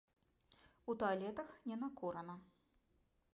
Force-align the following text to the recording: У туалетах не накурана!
У 0.93 0.95
туалетах 1.03 1.53
не 1.73 1.79
накурана! 1.83 2.35